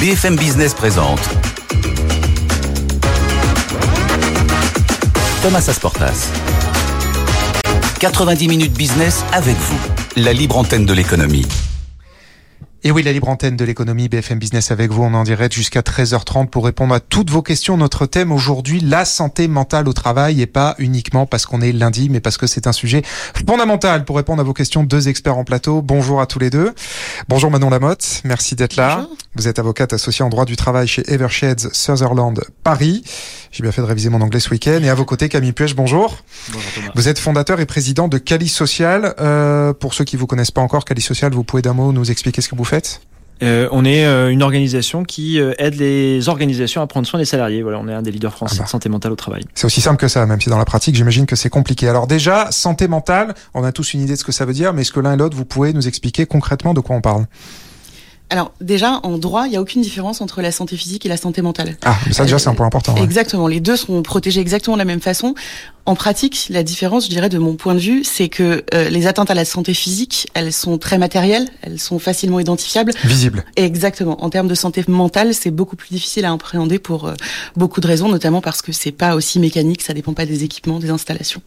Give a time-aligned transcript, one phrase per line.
[0.00, 1.20] BFM Business présente
[5.42, 6.30] Thomas Asportas.
[7.98, 9.78] 90 minutes business avec vous,
[10.16, 11.46] la libre antenne de l'économie.
[12.86, 15.80] Et oui, la libre antenne de l'économie BFM Business avec vous, on en direct jusqu'à
[15.80, 17.76] 13h30 pour répondre à toutes vos questions.
[17.76, 22.08] Notre thème aujourd'hui, la santé mentale au travail et pas uniquement parce qu'on est lundi,
[22.08, 23.02] mais parce que c'est un sujet
[23.44, 24.84] fondamental pour répondre à vos questions.
[24.84, 25.82] Deux experts en plateau.
[25.82, 26.74] Bonjour à tous les deux.
[27.28, 29.08] Bonjour Manon Lamotte, merci d'être là.
[29.34, 33.02] Vous êtes avocate associée en droit du travail chez Eversheds Sutherland Paris.
[33.56, 34.80] J'ai bien fait de réviser mon anglais ce week-end.
[34.82, 36.18] Et à vos côtés, Camille Puech, bonjour.
[36.52, 36.88] Bonjour Thomas.
[36.94, 39.14] Vous êtes fondateur et président de Cali Social.
[39.18, 42.10] Euh, pour ceux qui vous connaissent pas encore, Cali Social, vous pouvez d'un mot nous
[42.10, 43.00] expliquer ce que vous faites?
[43.42, 47.24] Euh, on est euh, une organisation qui euh, aide les organisations à prendre soin des
[47.24, 47.62] salariés.
[47.62, 48.64] Voilà, on est un des leaders français Ah bah.
[48.64, 49.42] de santé mentale au travail.
[49.54, 51.88] C'est aussi simple que ça, même si dans la pratique, j'imagine que c'est compliqué.
[51.88, 54.74] Alors déjà, santé mentale, on a tous une idée de ce que ça veut dire,
[54.74, 57.24] mais est-ce que l'un et l'autre, vous pouvez nous expliquer concrètement de quoi on parle?
[58.28, 61.16] Alors déjà, en droit, il n'y a aucune différence entre la santé physique et la
[61.16, 61.76] santé mentale.
[61.84, 62.94] Ah, ça déjà, c'est un point important.
[62.94, 63.02] ouais.
[63.02, 65.34] Exactement, les deux sont protégés exactement de la même façon.
[65.84, 69.06] En pratique, la différence, je dirais, de mon point de vue, c'est que euh, les
[69.06, 72.92] atteintes à la santé physique, elles sont très matérielles, elles sont facilement identifiables.
[73.04, 73.44] Visible.
[73.54, 77.14] Et exactement, en termes de santé mentale, c'est beaucoup plus difficile à appréhender pour euh,
[77.54, 80.80] beaucoup de raisons, notamment parce que c'est pas aussi mécanique, ça dépend pas des équipements,
[80.80, 81.42] des installations.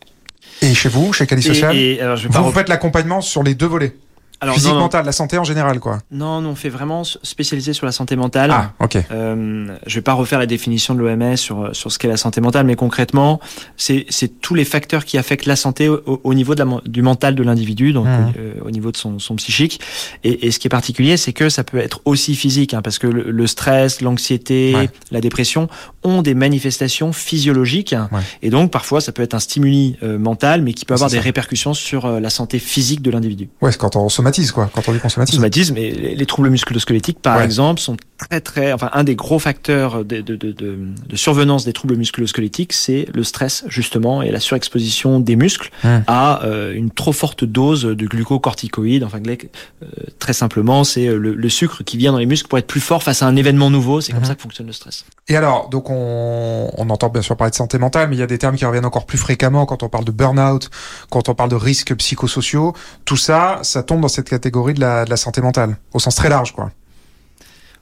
[0.61, 2.69] Et chez vous, chez Cali Social, Et, et, alors, je vais pas vous rep- faites
[2.69, 3.95] l'accompagnement sur les deux volets.
[4.41, 5.99] Alors, Physique, non, non, mental, la santé en général, quoi.
[6.11, 8.51] non, non, on fait vraiment spécialisé sur la santé mentale.
[8.53, 8.97] Ah, ok.
[9.11, 12.39] Euh, je vais pas refaire la définition de l'OMS sur sur ce qu'est la santé
[12.41, 13.39] mentale, mais concrètement,
[13.77, 17.01] c'est c'est tous les facteurs qui affectent la santé au, au niveau de la, du
[17.01, 18.33] mental de l'individu, donc Mhm.
[18.39, 19.81] euh, au niveau de son, son psychique.
[20.23, 22.97] Et, et ce qui est particulier, c'est que ça peut être aussi physique, hein, parce
[22.99, 24.89] que le, le stress, l'anxiété, Ouais.
[25.11, 25.67] la dépression
[26.03, 28.21] ont des manifestations physiologiques, Ouais.
[28.41, 31.17] et donc parfois ça peut être un stimuli euh, mental, mais qui peut avoir des
[31.17, 31.21] ça.
[31.23, 33.49] répercussions sur euh, la santé physique de l'individu.
[33.61, 34.69] Ouais, c'est quand on somatise, quoi.
[34.73, 35.35] Quand on dit qu'on somatise.
[35.35, 37.45] Somatisme et les, les troubles musculo-squelettiques, par Ouais.
[37.45, 41.63] exemple, sont très très, enfin un des gros facteurs de, de, de, de, de survenance
[41.65, 46.03] des troubles musculo-squelettiques, c'est le stress justement et la surexposition des muscles Hum.
[46.07, 49.03] à euh, une trop forte dose de glucocorticoïdes.
[49.03, 49.85] Enfin, euh,
[50.19, 52.81] très simplement, c'est euh, le, le sucre qui vient dans les muscles pour être plus
[52.81, 54.01] fort face à un événement nouveau.
[54.01, 54.27] C'est comme Mhm.
[54.27, 55.05] ça que fonctionne le stress.
[55.27, 58.23] Et alors, donc on, on entend bien sûr parler de santé mentale, mais il y
[58.23, 60.69] a des termes qui reviennent encore plus fréquemment quand on parle de burn-out,
[61.09, 62.73] quand on parle de risques psychosociaux.
[63.05, 66.15] Tout ça, ça tombe dans cette catégorie de la, de la santé mentale, au sens
[66.15, 66.71] très large, quoi.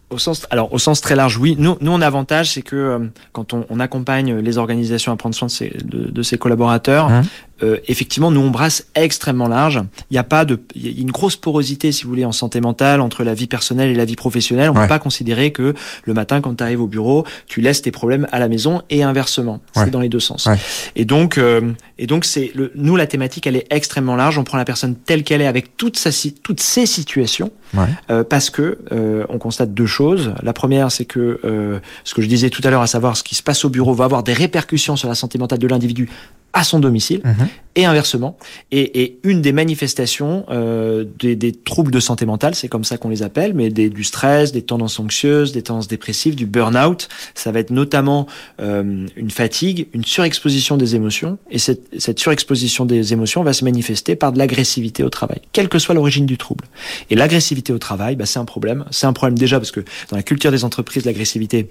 [0.10, 1.56] Au sens, alors au sens très large, oui.
[1.60, 3.00] Nous, nous, on avantage, c'est que euh,
[3.34, 7.24] quand on, accompagne les organisations à prendre soin de ses, de, ses collaborateurs, Mhm.
[7.64, 9.82] Euh, effectivement, nous on brasse extrêmement large.
[10.12, 12.32] Il y a pas de, il y a une grosse porosité, si vous voulez, en
[12.32, 14.70] santé mentale entre la vie personnelle et la vie professionnelle.
[14.70, 14.82] On Ouais.
[14.84, 15.74] peut pas considérer que
[16.04, 19.04] le matin, quand tu arrives au bureau, tu laisses tes problèmes à la maison et
[19.04, 19.60] inversement.
[19.76, 19.86] Ouais.
[19.86, 20.46] C'est dans les deux sens.
[20.46, 20.58] Ouais.
[20.96, 24.38] Et donc, euh, et donc, c'est le, nous la thématique, elle est extrêmement large.
[24.38, 27.52] On prend la personne telle qu'elle est avec toute sa, si- toutes ses situations.
[27.76, 27.86] Ouais.
[28.12, 30.34] Euh, parce que euh, on constate deux choses.
[30.44, 33.24] La première, c'est que euh, ce que je disais tout à l'heure, à savoir ce
[33.24, 36.10] qui se passe au bureau, va avoir des répercussions sur la santé mentale de l'individu
[36.54, 37.48] à son domicile Mhm.
[37.76, 38.38] et inversement.
[38.72, 42.98] Et, et une des manifestations euh, des, des troubles de santé mentale, c'est comme ça
[42.98, 47.10] qu'on les appelle, mais des, du stress, des tendances anxieuses, des tendances dépressives, du burn-out,
[47.36, 48.26] ça va être notamment
[48.60, 51.38] euh, une fatigue, une surexposition des émotions.
[51.52, 55.70] Et cette, cette surexposition des émotions va se manifester par de l'agressivité au travail, quelle
[55.70, 56.66] que soit l'origine du trouble.
[57.12, 58.86] Et l'agressivité au travail, bah, c'est un problème.
[58.90, 61.70] C'est un problème déjà parce que dans la culture des entreprises, l'agressivité,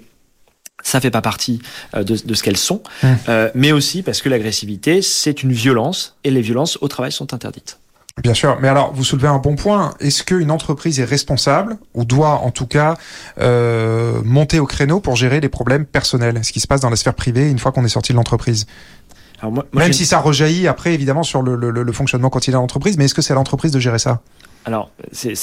[0.83, 1.61] ça fait pas partie
[1.95, 3.07] euh, de, de ce qu'elles sont, Mmh.
[3.29, 7.33] euh, mais aussi parce que l'agressivité, c'est une violence, et les violences au travail sont
[7.33, 7.79] interdites.
[8.23, 9.93] Bien sûr, mais alors vous soulevez un bon point.
[9.99, 12.97] Est-ce qu'une entreprise est responsable ou doit en tout cas
[13.39, 16.95] euh, monter au créneau pour gérer les problèmes personnels, ce qui se passe dans la
[16.95, 18.65] sphère privée une fois qu'on est sorti de l'entreprise
[19.39, 22.57] Alors moi, moi, Même si ça rejaillit après évidemment sur le, le- le fonctionnement quotidien
[22.57, 24.21] de l'entreprise, mais est-ce que c'est à l'entreprise de gérer ça?
[24.67, 25.33] Alors, c'est,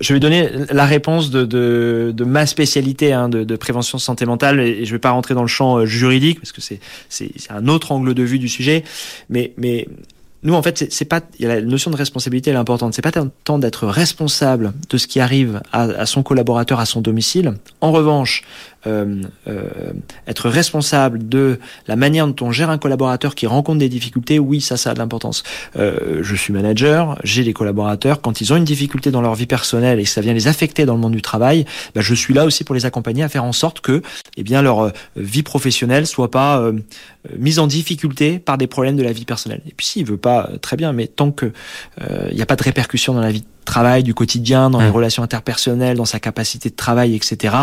[0.00, 4.24] je vais donner la réponse de, de, de ma spécialité hein, de, de prévention santé
[4.24, 6.80] mentale et je vais pas rentrer dans le champ euh, juridique parce que c'est,
[7.50, 8.82] un autre angle de vue du sujet,
[9.28, 9.86] mais, mais
[10.42, 12.94] nous en fait c'est, pas, la notion de responsabilité elle est importante.
[12.94, 13.12] C'est pas
[13.44, 17.56] tant d'être responsable de ce qui arrive à, à son collaborateur à son domicile.
[17.82, 18.42] En revanche,
[18.86, 19.92] euh, euh,
[20.26, 21.58] être responsable de
[21.88, 24.94] la manière dont on gère un collaborateur qui rencontre des difficultés, oui, ça, ça a
[24.94, 25.42] de l'importance.
[25.76, 29.46] Euh, je suis manager, j'ai des collaborateurs, quand ils ont une difficulté dans leur vie
[29.46, 31.64] personnelle et que ça vient les affecter dans le monde du travail,
[31.94, 34.02] bah, je suis là aussi pour les accompagner à faire en sorte que
[34.36, 36.72] eh bien, leur euh, vie professionnelle soit pas euh,
[37.36, 39.62] mise en difficulté par des problèmes de la vie personnelle.
[39.66, 41.52] Et puis s'il veut pas, très bien, mais tant que
[42.30, 44.98] il n'y a pas de répercussions dans la vie travail, du quotidien, dans les Mmh.
[44.98, 47.54] relations interpersonnelles, dans sa capacité de travail, etc.,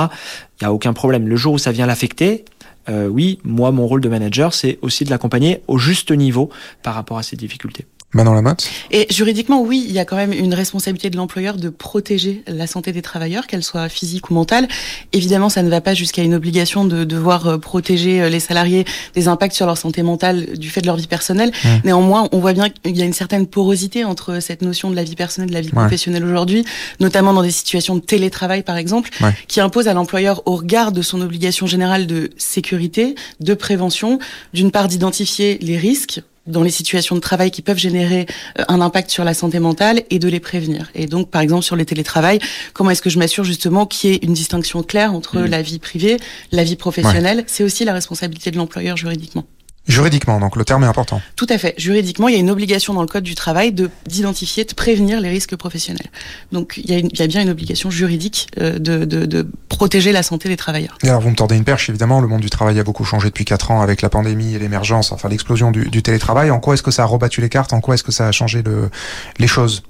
[0.59, 1.27] il n'y a aucun problème.
[1.27, 2.45] Le jour où ça vient l'affecter,
[2.87, 6.49] euh, oui, moi, mon rôle de manager, c'est aussi de l'accompagner au juste niveau
[6.83, 7.85] par rapport à ses difficultés.
[8.15, 11.67] Manon Lamotte Et juridiquement, oui, il y a quand même une responsabilité de l'employeur de
[11.67, 14.69] protéger la santé des travailleurs, qu'elle soit physique ou mentale.
[15.11, 18.85] Évidemment, ça ne va pas jusqu'à une obligation de devoir euh, protéger euh, les salariés
[19.15, 21.51] des impacts sur leur santé mentale du fait de leur vie personnelle.
[21.51, 21.67] Mmh.
[21.83, 25.03] Néanmoins, on voit bien qu'il y a une certaine porosité entre cette notion de la
[25.03, 26.63] vie personnelle et de la vie professionnelle aujourd'hui,
[27.01, 29.09] notamment dans des situations de télétravail, par exemple,
[29.49, 34.19] qui impose à l'employeur, au regard de son obligation générale de sécurité, de prévention,
[34.53, 38.25] d'une part d'identifier les risques dans les situations de travail qui peuvent générer
[38.59, 40.91] euh, un impact sur la santé mentale et de les prévenir.
[40.95, 42.39] Et donc, par exemple, sur les télétravail,
[42.73, 45.45] comment est-ce que je m'assure justement qu'il y ait une distinction claire entre mmh.
[45.45, 46.17] la vie privée,
[46.51, 47.43] la vie professionnelle?
[47.47, 49.45] C'est aussi la responsabilité de l'employeur juridiquement.
[49.87, 51.21] Juridiquement, donc le terme est important.
[51.35, 51.75] Tout à fait.
[51.77, 55.21] Juridiquement, il y a une obligation dans le code du travail de d'identifier, de prévenir
[55.21, 56.07] les risques professionnels.
[56.51, 59.47] Donc il y a, il y a bien une obligation juridique euh, de, de, de,
[59.69, 60.97] protéger la santé des travailleurs.
[61.03, 63.27] Et alors vous me tordez une perche, évidemment, le monde du travail a beaucoup changé
[63.27, 66.49] depuis quatre ans avec la pandémie et l'émergence, enfin l'explosion du, du, télétravail.
[66.49, 67.73] En quoi est-ce que ça a rebattu les cartes?
[67.73, 68.89] En quoi est-ce que ça a changé le,
[69.37, 69.83] les choses?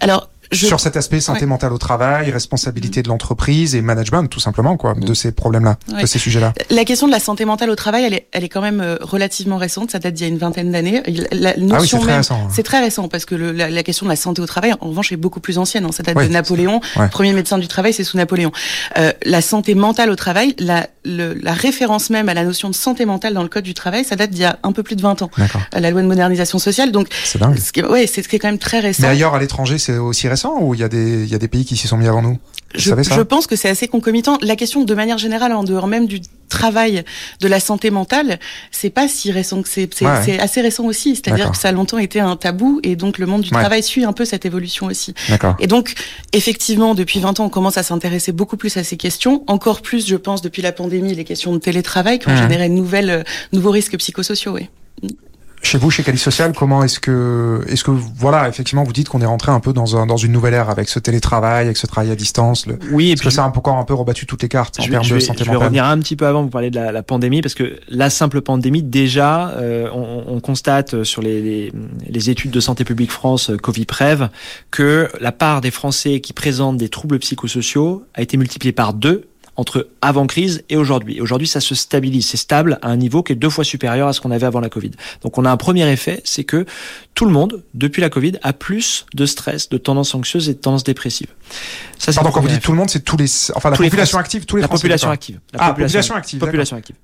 [0.00, 4.76] Alors sur cet aspect santé mentale au travail, responsabilité de l'entreprise et management, tout simplement,
[4.76, 6.52] quoi, de ces problèmes-là, de ces sujets-là.
[6.70, 8.96] La question de la santé mentale au travail, elle est, elle est quand même euh,
[9.00, 9.90] relativement récente.
[9.90, 11.02] Ça date d'il y a une vingtaine d'années.
[11.32, 12.40] La notion ah oui, c'est très récent.
[12.44, 12.48] Hein.
[12.52, 14.88] C'est très récent parce que le, la, la, question de la santé au travail, en
[14.88, 15.84] revanche, est beaucoup plus ancienne.
[15.84, 15.92] Hein.
[15.92, 16.80] Ça date de Napoléon.
[17.10, 18.52] Premier médecin du travail, c'est sous Napoléon.
[18.98, 22.74] Euh, la santé mentale au travail, la, le, la référence même à la notion de
[22.74, 24.96] santé mentale dans le code du travail, ça date d'il y a un peu plus
[24.96, 25.30] de 20 ans.
[25.72, 26.92] La loi de modernisation sociale.
[26.92, 27.56] Donc, c'est dingue.
[27.88, 29.02] ouais, c'est quand même très récent.
[29.02, 31.38] Mais ailleurs, à l'étranger, c'est aussi récent ou il y a des il y a
[31.38, 32.38] des pays qui s'y sont mis avant nous?
[32.74, 34.38] Je, je, pense que c'est assez concomitant.
[34.42, 37.02] La question, de manière générale, en dehors même du travail
[37.40, 38.38] de la santé mentale,
[38.70, 39.90] c'est pas si récent que c'est.
[39.92, 41.16] C'est assez récent aussi.
[41.16, 44.04] C'est-à-dire que ça a longtemps été un tabou et donc le monde du travail suit
[44.04, 45.14] un peu cette évolution aussi.
[45.58, 45.94] Et donc,
[46.32, 49.42] effectivement, depuis 20 ans, on commence à s'intéresser beaucoup plus à ces questions.
[49.48, 52.36] Encore plus, je pense, depuis la pandémie, les questions de télétravail qui ont mmh.
[52.36, 53.22] généré de nouvelles, euh,
[53.52, 54.52] nouveaux risques psychosociaux.
[54.52, 54.68] Oui.
[55.62, 59.20] Chez vous, chez Cali Social, comment est-ce que, est-ce que, voilà, effectivement, vous dites qu'on
[59.20, 61.86] est rentré un peu dans, un, dans une nouvelle ère avec ce télétravail, avec ce
[61.86, 62.66] travail à distance.
[62.66, 62.78] Le...
[62.92, 65.06] Oui, et puis que ça a encore un peu rebattu toutes les cartes en termes
[65.06, 67.42] de santé Je vais revenir un petit peu avant, vous parler de la, la, pandémie,
[67.42, 71.72] parce que la simple pandémie, déjà, euh, on, on, constate sur les, les,
[72.08, 74.28] les, études de Santé publique France, euh, Covid-Prev,
[74.70, 79.29] que la part des Français qui présentent des troubles psychosociaux a été multipliée par deux
[79.60, 81.20] entre avant crise et aujourd'hui.
[81.20, 84.14] Aujourd'hui, ça se stabilise, c'est stable à un niveau qui est deux fois supérieur à
[84.14, 84.92] ce qu'on avait avant la Covid.
[85.20, 86.64] Donc on a un premier effet, c'est que
[87.14, 90.58] tout le monde, depuis la Covid, a plus de stress, de tendances anxieuses et de
[90.58, 91.28] tendances dépressives.
[91.98, 94.46] Ça, Pardon, quand vous dites tout le monde, c'est tous les, enfin la population active,
[94.46, 95.40] tous les la population active.
[95.52, 96.38] La ah, population, active.
[96.38, 96.96] Population active.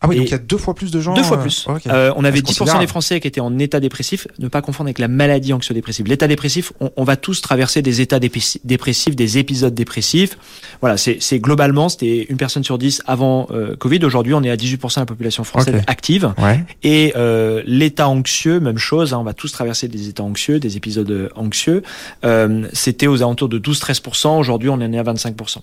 [0.00, 1.14] Ah oui, donc il y a deux fois plus de gens.
[1.14, 1.66] Deux fois euh, plus.
[1.86, 4.26] euh, on avait 10% des Français qui étaient en état dépressif.
[4.38, 6.06] Ne pas confondre avec la maladie anxio-dépressive.
[6.06, 10.38] L'état dépressif, on, on, va tous traverser des états dépressifs, des épisodes dépressifs.
[10.80, 14.04] Voilà, c'est globalement, c'était une personne sur dix avant euh, Covid.
[14.04, 16.32] Aujourd'hui, on est à 18% de la population française active.
[16.38, 16.64] Ouais.
[16.82, 19.14] Et euh, l'état anxieux, même chose.
[19.14, 21.82] Hein, on va tous traverser des états anxieux, des épisodes euh, anxieux.
[22.24, 24.38] Euh, c'était aux alentours de 12-13%.
[24.38, 25.58] Aujourd'hui, on en est à 25%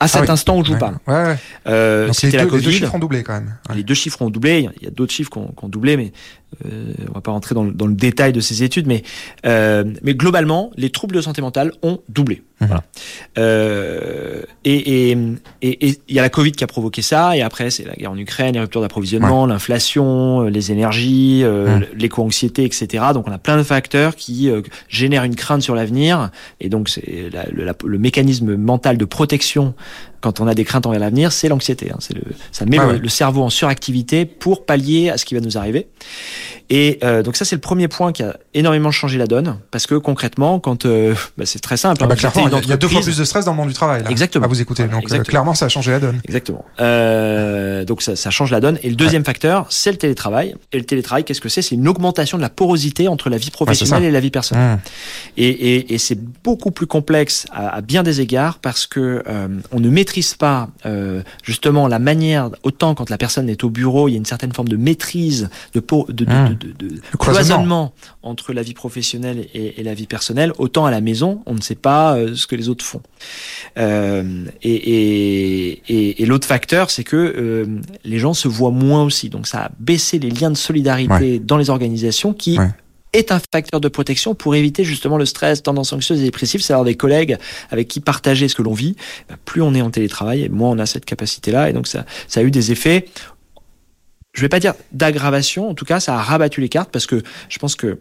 [0.00, 0.96] à cet ah instant où je vous parle.
[1.06, 1.36] Ouais, ouais.
[1.66, 2.64] Euh, c'était la Covid.
[2.64, 3.56] Les deux chiffres ont doublé quand même.
[3.74, 4.68] Les deux chiffres ont doublé.
[4.80, 6.12] Il y a d'autres chiffres qui ont, qui ont, doublé, mais
[6.64, 8.86] euh, on va pas rentrer dans le, dans le, détail de ces études.
[8.86, 9.02] Mais,
[9.46, 12.42] euh, mais globalement, les troubles de santé mentale ont doublé.
[12.60, 12.66] Mmh.
[12.66, 12.82] Voilà.
[13.38, 17.36] Euh, et il et, et, y a la Covid qui a provoqué ça.
[17.36, 19.50] Et après, c'est la guerre en Ukraine, les ruptures d'approvisionnement, ouais.
[19.50, 21.96] l'inflation, euh, les énergies, mmh.
[21.96, 23.04] l'éco-anxiété, etc.
[23.14, 26.30] Donc on a plein de facteurs qui euh, génèrent une crainte sur l'avenir.
[26.60, 29.74] Et donc c'est le, le mécanisme mental de protection
[30.20, 31.90] quand on a des craintes envers l'avenir, c'est l'anxiété.
[31.92, 31.98] Hein.
[32.00, 35.56] C'est le, ça met le, cerveau en suractivité pour pallier à ce qui va nous
[35.56, 35.88] arriver.
[36.70, 39.86] Et euh, donc ça, c'est le premier point qui a énormément changé la donne, parce
[39.86, 42.02] que concrètement, quand euh, bah, c'est très simple.
[42.04, 43.74] Ah bah, clairement, il y a deux fois plus de stress dans le monde du
[43.74, 44.02] travail.
[44.02, 44.44] Là, exactement.
[44.44, 44.86] À vous écouter.
[44.86, 46.20] Donc euh, clairement, ça a changé la donne.
[46.24, 46.64] Exactement.
[46.80, 48.78] Euh, donc ça, ça, change la donne.
[48.82, 49.26] Et le deuxième ouais.
[49.26, 50.54] facteur, c'est le télétravail.
[50.72, 51.62] Et le télétravail, qu'est-ce que c'est?
[51.62, 54.76] C'est une augmentation de la porosité entre la vie professionnelle et la vie personnelle.
[54.76, 54.80] Mmh.
[55.38, 59.48] Et, et, et c'est beaucoup plus complexe à, à, bien des égards parce que euh,
[59.72, 62.50] on ne maîtrise pas euh, justement la manière.
[62.62, 65.50] Autant quand la personne est au bureau, il y a une certaine forme de maîtrise,
[65.74, 67.92] de, de, de, de, de, de cloisonnement
[68.22, 70.52] entre la vie professionnelle et, et, la vie personnelle.
[70.58, 73.02] Autant à la maison, on ne sait pas euh, ce que les autres font.
[73.78, 77.66] Euh, et, et, et l'autre facteur, c'est que euh,
[78.04, 79.30] les gens se voient moins aussi.
[79.30, 81.38] Donc ça a baissé les liens de solidarité ouais.
[81.38, 82.68] dans les organisations qui ouais
[83.12, 86.72] est un facteur de protection pour éviter justement le stress, tendance anxieuse et dépressive, c'est
[86.72, 87.38] avoir des collègues
[87.70, 88.96] avec qui partager ce que l'on vit.
[89.44, 92.42] plus on est en télétravail, moins on a cette capacité-là, et donc ça, ça a
[92.42, 93.06] eu des effets
[94.32, 97.22] je vais pas dire d'aggravation, en tout cas, ça a rabattu les cartes parce que
[97.48, 97.98] je pense que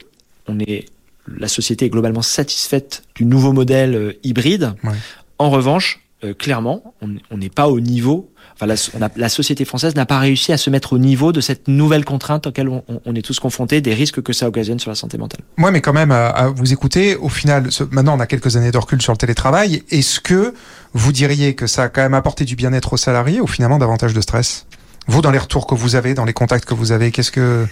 [0.48, 0.86] on est,
[1.28, 4.74] la société est globalement satisfaite du nouveau modèle euh, hybride.
[4.84, 4.96] Ouais.
[5.40, 6.02] En revanche,
[6.40, 8.66] clairement, on n'est pas au niveau Enfin,
[9.00, 12.04] la, la, société française n'a pas réussi à se mettre au niveau de cette nouvelle
[12.04, 15.20] contrainte auquel on, on, est tous confrontés, des risques que ça occasionne sur la santé
[15.20, 15.42] mentale.
[15.58, 18.78] Moi, mais quand même, à, vous écouter, au final, maintenant on a quelques années de
[18.78, 19.84] recul sur le télétravail.
[19.92, 20.56] Est-ce que
[20.94, 24.16] vous diriez que ça a quand même apporté du bien-être aux salariés ou finalement davantage
[24.16, 24.66] de stress?
[25.08, 27.66] Vous, dans les retours que vous avez, dans les contacts que vous avez, qu'est-ce que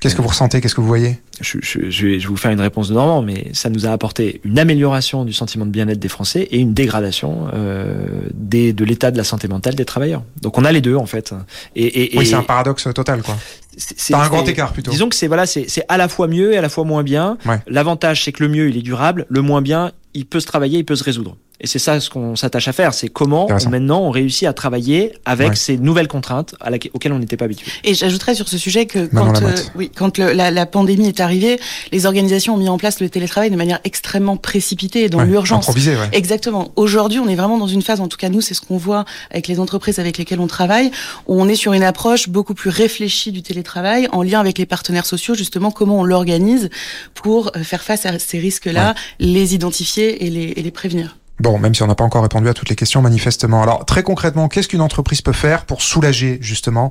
[0.00, 1.18] Qu'est-ce que vous ressentez Qu'est-ce que vous voyez?
[1.40, 4.40] Je, je, je, vais, vous faire une réponse de Normand, mais ça nous a apporté
[4.44, 9.10] une amélioration du sentiment de bien-être des Français et une dégradation euh, des, de l'état
[9.10, 10.22] de la santé mentale des travailleurs.
[10.40, 11.34] Donc on a les deux en fait.
[11.74, 13.36] Et, et, oui, c'est un paradoxe total, quoi.
[13.76, 14.90] C'est un grand écart plutôt.
[14.90, 17.36] Disons que c'est voilà, c'est à la fois mieux et à la fois moins bien.
[17.66, 19.26] L'avantage, c'est que le mieux, il est durable.
[19.28, 21.36] Le moins bien, il peut se travailler, il peut se résoudre.
[21.60, 25.12] Et c'est ça ce qu'on s'attache à faire, c'est comment maintenant on réussit à travailler
[25.24, 27.66] avec ces nouvelles contraintes à auxquelles on n'était pas habitué.
[27.82, 31.18] Et j'ajouterais sur ce sujet que quand, euh, oui, quand le, la, la, pandémie est
[31.18, 31.58] arrivée,
[31.90, 35.66] les organisations ont mis en place le télétravail de manière extrêmement précipitée et dans l'urgence.
[36.12, 36.70] Exactement.
[36.76, 39.04] Aujourd'hui, on est vraiment dans une phase, en tout cas nous, c'est ce qu'on voit
[39.30, 40.92] avec les entreprises avec lesquelles on travaille,
[41.26, 44.66] où on est sur une approche beaucoup plus réfléchie du télétravail, en lien avec les
[44.66, 46.70] partenaires sociaux, justement comment on l'organise
[47.14, 51.16] pour euh, faire face à ces risques-là, les identifier et les, et les prévenir.
[51.40, 53.62] Bon, même si on n'a pas encore répondu à toutes les questions, manifestement.
[53.62, 56.90] Alors, très concrètement, qu'est-ce qu'une entreprise peut faire pour soulager justement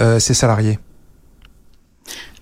[0.00, 0.78] euh, ses salariés?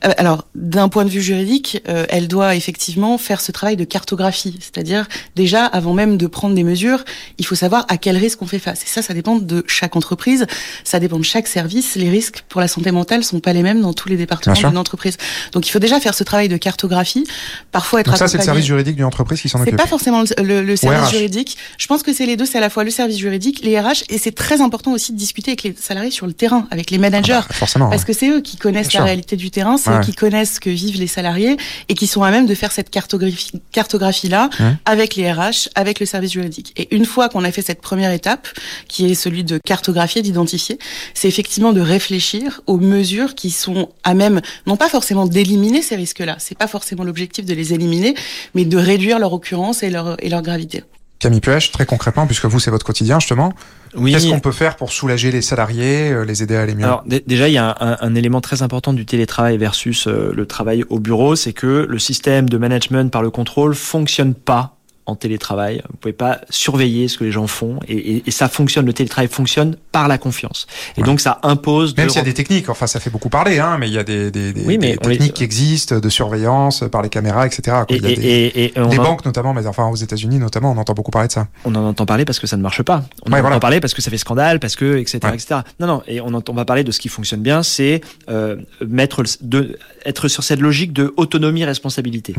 [0.02, 4.58] Alors, d'un point de vue juridique, euh, elle doit effectivement faire ce travail de cartographie,
[4.60, 7.04] c'est-à-dire déjà avant même de prendre des mesures,
[7.38, 8.82] il faut savoir à quel risque on fait face.
[8.82, 10.46] Et ça, ça dépend de chaque entreprise,
[10.84, 11.96] ça dépend de chaque service.
[11.96, 14.78] Les risques pour la santé mentale sont pas les mêmes dans tous les départements d'une
[14.78, 15.16] entreprise.
[15.52, 17.24] Donc, il faut déjà faire ce travail de cartographie.
[17.72, 19.72] Parfois être Donc ça, c'est le service juridique d'une entreprise qui s'en occupe.
[19.72, 21.56] C'est pas forcément le, service juridique.
[21.78, 22.46] Je pense que c'est les deux.
[22.46, 25.16] C'est à la fois le service juridique, les RH, et c'est très important aussi de
[25.16, 28.12] discuter avec les salariés sur le terrain, avec les managers, ah bah, forcément, parce que
[28.12, 31.56] c'est eux qui connaissent la réalité du terrain qui connaissent ce que vivent les salariés
[31.88, 34.50] et qui sont à même de faire cette cartographie, cartographie là
[34.84, 36.72] avec les RH, avec le service juridique.
[36.76, 38.48] Et une fois qu'on a fait cette première étape,
[38.88, 40.78] qui est celui de cartographier, d'identifier,
[41.14, 45.96] c'est effectivement de réfléchir aux mesures qui sont à même, non pas forcément d'éliminer ces
[45.96, 48.14] risques-là, c'est pas forcément l'objectif de les éliminer,
[48.54, 50.84] mais de réduire leur occurrence et leur, et leur gravité.
[51.18, 53.54] Camille Puech, très concrètement, puisque vous, c'est votre quotidien, justement,
[53.96, 54.12] oui.
[54.12, 56.84] qu'est-ce qu'on peut faire pour soulager les salariés, euh, les aider à aller mieux?
[56.84, 60.46] Alors, déjà, il y a un, un, élément très important du télétravail versus euh, le
[60.46, 64.75] travail au bureau, c'est que le système de management par le contrôle fonctionne pas
[65.06, 65.82] en télétravail.
[65.88, 68.86] Vous pouvez pas surveiller ce que les gens font et, et, ça fonctionne.
[68.86, 70.66] Le télétravail fonctionne par la confiance.
[70.96, 71.96] Et donc ça impose.
[71.96, 72.68] Même s'il y a des techniques.
[72.68, 74.92] Enfin, ça fait beaucoup parler, hein, mais il y a des, des, des, oui, mais
[74.92, 77.78] des techniques qui existent de surveillance par les caméras, etc.
[77.88, 81.32] Et, des, des banques notamment, mais enfin aux États-Unis notamment, on entend beaucoup parler de
[81.32, 81.48] ça.
[81.64, 83.04] On en entend parler parce que ça ne marche pas.
[83.24, 85.18] On en entend parler parce que ça fait scandale, parce que etc.
[85.32, 85.60] etc.
[85.80, 86.02] Non, non.
[86.06, 89.78] Et on, entend, on va parler de ce qui fonctionne bien, c'est euh, mettre de
[90.04, 92.34] être sur cette logique de autonomie responsabilité.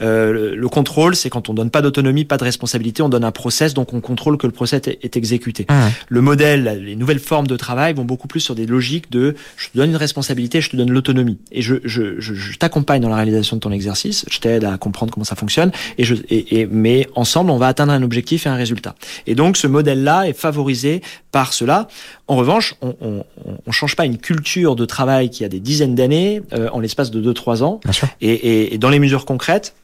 [0.00, 3.24] Euh, le, le contrôle, c'est quand on donne pas d'autonomie pas de responsabilité, on donne
[3.24, 5.64] un process, donc on contrôle que le process est, exécuté.
[5.68, 9.34] Ah le modèle, les nouvelles formes de travail vont beaucoup plus sur des logiques de
[9.56, 13.08] je te donne une responsabilité, je te donne l'autonomie et je, je, je, t'accompagne dans
[13.08, 16.66] la réalisation de ton exercice, je t'aide à comprendre comment ça fonctionne et je et,
[16.66, 18.94] mais ensemble on va atteindre un objectif et un résultat.
[19.26, 21.88] Et donc ce modèle-là est favorisé par cela.
[22.26, 23.24] En revanche, on, on,
[23.66, 27.10] on, change pas une culture de travail qui a des dizaines d'années euh, en l'espace
[27.10, 27.80] de 2-3 ans.
[28.20, 29.74] Et, et, et, dans les mesures concrètes,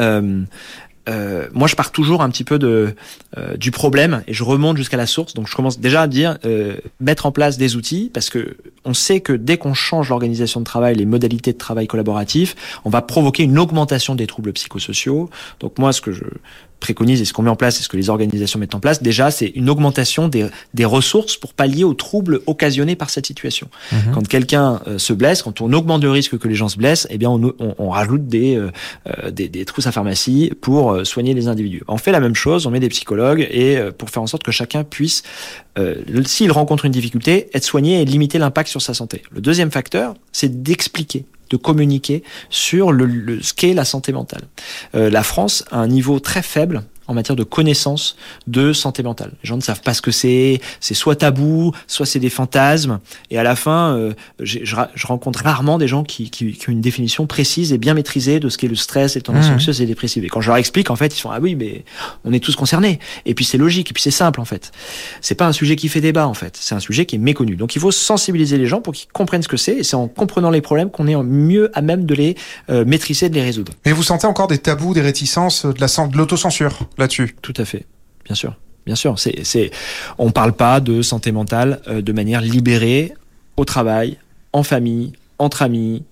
[0.00, 0.42] euh,
[1.08, 2.94] euh, moi, je pars toujours un petit peu de
[3.36, 5.34] euh, du problème et je remonte jusqu'à la source.
[5.34, 8.94] Donc, je commence déjà à dire euh, mettre en place des outils parce que on
[8.94, 13.02] sait que dès qu'on change l'organisation de travail, les modalités de travail collaboratif, on va
[13.02, 15.30] provoquer une augmentation des troubles psychosociaux.
[15.60, 16.24] Donc, moi, ce que je
[16.80, 19.02] préconise et ce qu'on met en place et ce que les organisations mettent en place,
[19.02, 23.68] déjà, c'est une augmentation des, des, ressources pour pallier aux troubles occasionnés par cette situation.
[23.92, 23.98] Mhm.
[24.14, 27.06] Quand quelqu'un euh, se blesse, quand on augmente le risque que les gens se blessent,
[27.10, 28.70] eh bien, on, on, on rajoute des, euh,
[29.08, 31.82] euh, des, des, trousses à pharmacie pour soigner les individus.
[31.88, 34.52] On fait la même chose, on met des psychologues et pour faire en sorte que
[34.52, 35.22] chacun puisse,
[36.24, 39.22] s'il rencontre une difficulté, être soigné et limiter l'impact sur sa santé.
[39.30, 44.42] Le deuxième facteur, c'est d'expliquer de communiquer sur le, le ce qu'est la santé mentale.
[44.94, 49.32] Euh, la France a un niveau très faible en matière de connaissance de santé mentale.
[49.42, 53.00] Les gens ne savent pas ce que c'est, c'est soit tabou, soit c'est des fantasmes,
[53.30, 56.72] et à la fin, euh, je, je, rencontre rarement des gens qui, qui, qui, ont
[56.72, 59.54] une définition précise et bien maîtrisée de ce qu'est le stress, les tendances mmh.
[59.54, 60.24] anxieuses et dépressives.
[60.24, 61.84] Et quand je leur explique, en fait, ils sont ah oui, mais
[62.24, 62.98] on est tous concernés.
[63.24, 64.72] Et puis c'est logique, et puis c'est simple en fait.
[65.20, 67.56] C'est pas un sujet qui fait débat en fait, c'est un sujet qui est méconnu.
[67.56, 70.08] Donc il faut sensibiliser les gens pour qu'ils comprennent ce que c'est, et c'est en
[70.08, 72.36] comprenant les problèmes qu'on est mieux à même de les
[72.70, 73.72] euh, maîtriser, de les résoudre.
[73.84, 76.78] Mais vous sentez encore des tabous, des réticences, de la de l'autocensure?
[76.98, 77.86] Là-dessus Tout à fait,
[78.24, 78.56] bien sûr.
[78.86, 79.72] Bien sûr, c'est, c'est,
[80.16, 83.12] on parle pas de santé mentale euh, de manière libérée
[83.56, 84.16] au travail,
[84.52, 86.04] en famille, entre amis,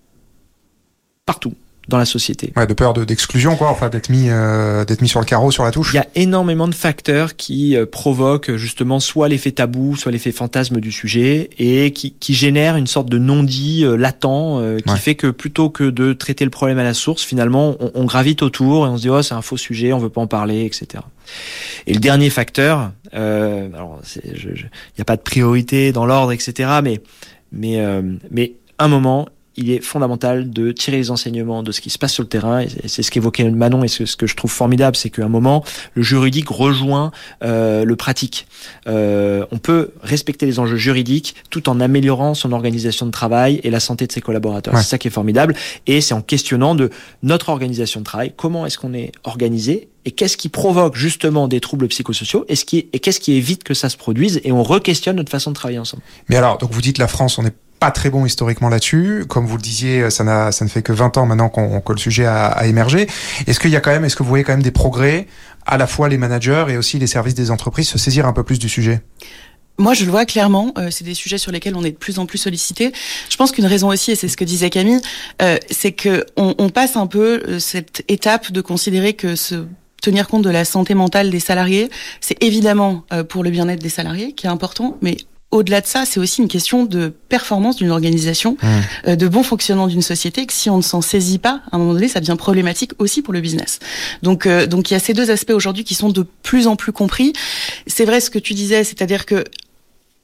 [1.24, 1.54] partout.
[1.88, 2.52] Dans la société.
[2.56, 5.64] Ouais, de peur d'exclusion, quoi, enfin d'être mis, euh, d'être mis sur le carreau, sur
[5.64, 5.92] la touche.
[5.92, 10.32] Il y a énormément de facteurs qui euh, provoquent justement soit l'effet tabou, soit l'effet
[10.32, 14.96] fantasme du sujet, et qui, qui génèrent une sorte de non-dit euh, latent euh, qui
[14.96, 18.42] fait que plutôt que de traiter le problème à la source, finalement, on, on gravite
[18.42, 20.64] autour et on se dit oh c'est un faux sujet, on veut pas en parler,
[20.64, 21.02] etc.
[21.86, 26.80] Et le dernier facteur, alors il n'y a pas de priorité dans l'ordre, etc.
[26.82, 27.00] Mais
[27.52, 27.80] mais
[28.30, 32.12] mais un moment, il est fondamental de tirer les enseignements de ce qui se passe
[32.12, 32.61] sur le terrain.
[32.61, 35.64] Et c'est ce qu'évoquait Manon et ce, que je trouve formidable, c'est qu'à un moment,
[35.94, 38.46] le juridique rejoint euh, le pratique.
[38.87, 43.70] Euh, on peut respecter les enjeux juridiques tout en améliorant son organisation de travail et
[43.70, 44.75] la santé de ses collaborateurs.
[44.75, 44.80] Ouais.
[44.82, 45.54] C'est ça qui est formidable.
[45.87, 46.90] Et c'est en questionnant de
[47.23, 51.61] notre organisation de travail, comment est-ce qu'on est organisé et qu'est-ce qui provoque justement des
[51.61, 54.62] troubles psychosociaux et, ce qui, et qu'est-ce qui évite que ça se produise et on
[54.62, 56.02] re-questionne notre façon de travailler ensemble.
[56.28, 57.54] Mais alors, donc vous dites la France, on est
[57.90, 59.24] très bon historiquement là-dessus.
[59.28, 62.66] Comme vous le disiez, ça, ne fait que 20 ans maintenant que le sujet a,
[62.66, 63.08] émergé.
[63.46, 65.26] Est-ce qu'il y a quand même, est-ce que vous voyez quand même des progrès,
[65.66, 68.42] à la fois les managers et aussi les services des entreprises, se saisir un peu
[68.42, 69.02] plus du sujet?
[69.76, 70.72] Moi, je le vois clairement.
[70.78, 72.92] Euh, c'est des sujets sur lesquels on est de plus en plus sollicité.
[73.28, 75.00] Je pense qu'une raison aussi, et c'est ce que disait Camille,
[75.42, 79.34] euh, c'est que on, on, passe un peu euh, cette étape de considérer que
[80.00, 84.32] tenir compte de la santé mentale des salariés, c'est évidemment pour le bien-être des salariés
[84.32, 85.16] qui est important, mais
[85.50, 88.66] au-delà de ça, c'est aussi une question de performance d'une organisation, mmh.
[89.08, 91.78] euh, de bon fonctionnement d'une société, que si on ne s'en saisit pas, à un
[91.78, 93.78] moment donné, ça devient problématique aussi pour le business.
[94.22, 96.74] Donc, euh, donc il y a ces deux aspects aujourd'hui qui sont de plus en
[96.74, 97.32] plus compris.
[97.86, 99.44] C'est vrai ce que tu disais, c'est-à-dire que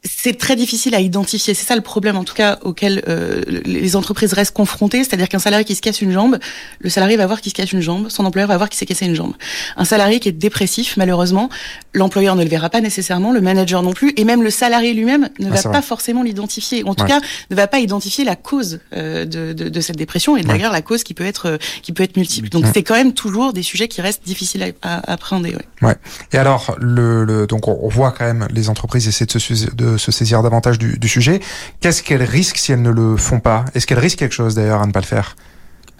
[0.02, 1.52] c'est très difficile à identifier.
[1.52, 5.04] C'est ça le problème, en tout cas, auquel euh, les entreprises restent confrontées.
[5.04, 6.38] C'est-à-dire qu'un salarié qui se casse une jambe,
[6.78, 8.87] le salarié va voir qu'il se casse une jambe, son employeur va voir qu'il s'est
[8.87, 9.35] cassé une jambe.
[9.76, 11.50] Un salarié qui est dépressif, malheureusement,
[11.92, 15.28] l'employeur ne le verra pas nécessairement, le manager non plus, et même le salarié lui-même
[15.38, 15.83] ne ah, va pas vrai.
[15.83, 16.83] forcément l'identifier.
[16.85, 17.11] En tout ouais.
[17.11, 20.71] cas, ne va pas identifier la cause euh, de, de, de, cette dépression et d'ailleurs
[20.71, 20.78] ouais.
[20.78, 22.49] la cause qui peut être qui peut être multiple.
[22.49, 25.54] Donc c'est quand même toujours des sujets qui restent difficiles à, à appréhender.
[25.54, 25.88] Ouais.
[25.88, 25.97] ouais.
[26.33, 29.89] Et alors, le, le donc on, voit quand même les entreprises essayer de se de
[29.99, 31.40] se saisir davantage du, du sujet.
[31.80, 33.64] Qu'est-ce qu'elles risquent si elles ne le font pas?
[33.75, 35.37] Est-ce qu'elles risquent quelque chose d'ailleurs à ne pas le faire?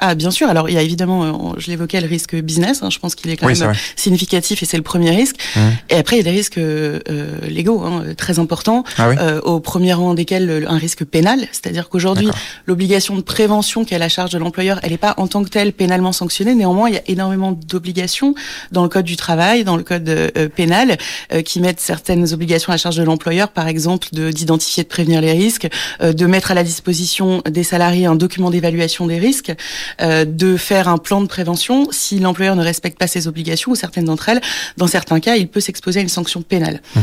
[0.01, 0.49] Ah, bien sûr.
[0.49, 2.83] Alors, il y a évidemment, je l'évoquais, le risque business.
[2.83, 5.37] Hein, je pense qu'il est quand oui, même significatif et c'est le premier risque.
[5.55, 5.61] Mmh.
[5.91, 7.01] Et après, il y a des risques euh,
[7.49, 11.41] légaux hein, très importants, ah oui euh, au premier rang desquels un risque pénal.
[11.53, 12.29] C'est-à-dire qu'aujourd'hui,
[12.67, 15.45] l'obligation de prévention qui est à la charge de l'employeur, elle n'est pas en tant
[15.45, 16.55] que telle pénalement sanctionnée.
[16.55, 18.35] Néanmoins, il y a énormément d'obligations
[18.73, 20.97] dans le code du travail, dans le code euh, pénal,
[21.45, 25.21] qui mettent certaines obligations à la charge de l'employeur, par exemple, d'identifier, de, de, prévenir
[25.21, 25.69] les risques,
[26.01, 29.53] de mettre à la disposition des salariés un document d'évaluation des risques.
[30.01, 33.75] Euh, de faire un plan de prévention si l'employeur ne respecte pas ses obligations ou
[33.75, 34.41] certaines d'entre elles.
[34.77, 36.81] Dans certains cas, il peut s'exposer à une sanction pénale.
[36.97, 37.01] Mmh.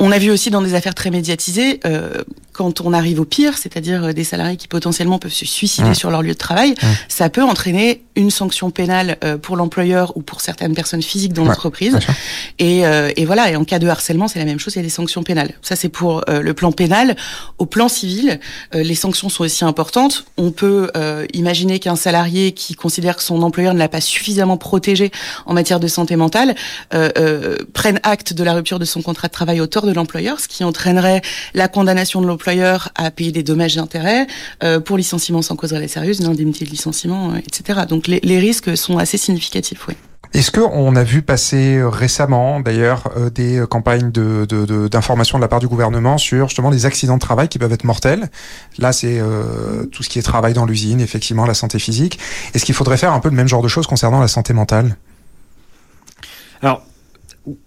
[0.00, 3.58] On a vu aussi dans des affaires très médiatisées, euh, quand on arrive au pire,
[3.58, 5.94] c'est-à-dire euh, des salariés qui potentiellement peuvent se suicider mmh.
[5.94, 6.86] sur leur lieu de travail, mmh.
[7.08, 11.42] ça peut entraîner une sanction pénale euh, pour l'employeur ou pour certaines personnes physiques dans
[11.42, 11.98] ouais, l'entreprise.
[12.58, 14.80] Et, euh, et, voilà, et en cas de harcèlement, c'est la même chose, il y
[14.80, 15.54] a des sanctions pénales.
[15.62, 17.16] Ça, c'est pour euh, le plan pénal.
[17.58, 18.38] Au plan civil,
[18.74, 20.26] euh, les sanctions sont aussi importantes.
[20.36, 20.90] On peut
[21.32, 25.10] imaginer qu'un salarié qui considère que son employeur ne l'a pas suffisamment protégé
[25.46, 26.54] en matière de santé mentale
[27.72, 30.48] prenne acte de la rupture de son contrat de travail au tort de l'employeur, ce
[30.48, 31.22] qui entraînerait
[31.54, 34.26] la condamnation de l'employeur à payer des dommages et intérêts
[34.62, 37.80] euh, pour licenciement sans cause réelle et sérieuse, une indemnité de licenciement, euh, etc.
[37.88, 39.94] Donc les, les, risques sont assez significatifs, oui.
[40.32, 45.40] Est-ce qu'on a vu passer récemment, d'ailleurs, euh, des campagnes d'information de, de, de, de
[45.40, 48.30] la part du gouvernement sur justement les accidents de travail qui peuvent être mortels?
[48.78, 52.20] Là, c'est euh, tout ce qui est travail dans l'usine, effectivement, la santé physique.
[52.54, 54.96] Est-ce qu'il faudrait faire un peu le même genre de choses concernant la santé mentale?
[56.62, 56.82] Alors,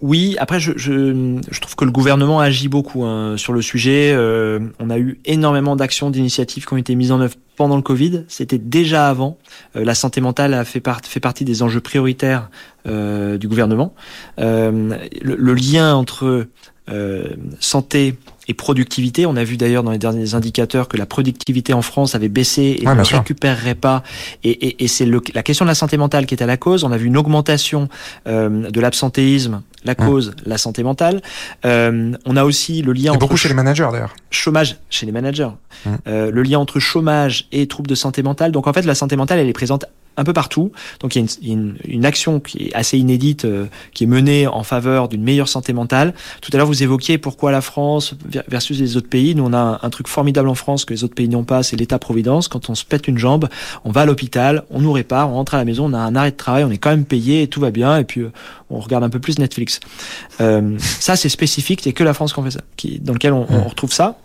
[0.01, 4.13] oui, après, je, trouve que le gouvernement agit beaucoup hein, sur le sujet.
[4.13, 7.81] Euh, on a eu énormément d'actions, d'initiatives qui ont été mises en œuvre pendant le
[7.81, 8.23] Covid.
[8.27, 9.39] C'était déjà avant.
[9.75, 12.49] Euh, la santé mentale a fait, part, fait partie des enjeux prioritaires
[12.85, 13.95] euh, du gouvernement.
[14.37, 16.47] Le, lien entre
[17.59, 18.15] santé
[18.47, 19.25] et productivité.
[19.25, 22.77] On a vu d'ailleurs dans les derniers indicateurs que la productivité en France avait baissé
[22.81, 24.03] et ouais, ne récupérerait pas.
[24.43, 26.83] Et, et, et c'est la question de la santé mentale qui est à la cause.
[26.83, 27.87] On a vu une augmentation
[28.27, 30.35] euh, de l'absentéisme, la cause, ouais.
[30.45, 31.21] la santé mentale.
[31.65, 34.15] Euh, on a aussi le lien et entre beaucoup chez les managers d'ailleurs.
[34.29, 35.49] Chômage chez les managers.
[35.85, 35.93] Ouais.
[36.07, 38.51] Euh, le lien entre chômage et troubles de santé mentale.
[38.51, 39.85] Donc en fait, la santé mentale, elle est présente
[40.17, 40.71] un peu partout.
[40.99, 44.07] Donc il y a une, une, une action qui est assez inédite, euh, qui est
[44.07, 46.13] menée en faveur d'une meilleure santé mentale.
[46.41, 48.15] Tout à l'heure, vous évoquiez pourquoi la France
[48.47, 49.35] versus les autres pays.
[49.35, 51.63] Nous, on a un, un truc formidable en France que les autres pays n'ont pas,
[51.63, 52.47] c'est l'État-providence.
[52.47, 53.49] Quand on se pète une jambe,
[53.85, 56.15] on va à l'hôpital, on nous répare, on rentre à la maison, on a un
[56.15, 57.97] arrêt de travail, on est quand même payé et tout va bien.
[57.97, 58.31] Et puis euh,
[58.69, 59.79] on regarde un peu plus Netflix.
[60.41, 63.45] Euh, ça, c'est spécifique, a que la France qui fait ça, qui, dans lequel on,
[63.49, 64.17] on retrouve ça.